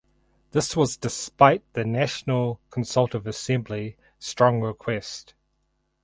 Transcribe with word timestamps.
This 0.49 0.75
was 0.75 0.97
despite 0.97 1.61
the 1.73 1.85
National 1.85 2.59
Consultative 2.71 3.27
Assembly 3.27 3.97
strong 4.17 4.59
request. 4.61 5.35